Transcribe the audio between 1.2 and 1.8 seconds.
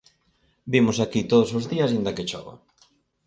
todos os